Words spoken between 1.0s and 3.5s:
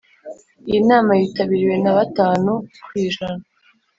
yitabiriwe na batanu ku ijana